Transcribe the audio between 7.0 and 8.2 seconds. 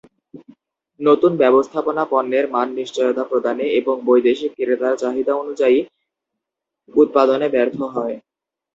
উৎপাদনে ব্যর্থ হয়।